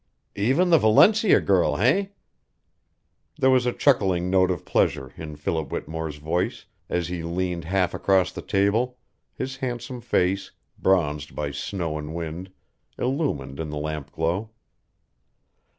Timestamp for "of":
4.49-4.65